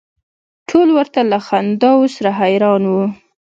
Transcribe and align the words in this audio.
ټول 0.69 0.87
ورته 0.97 1.19
له 1.31 1.37
خنداوو 1.47 2.13
سره 2.15 2.29
حیران 2.39 2.83
و. 2.87 2.93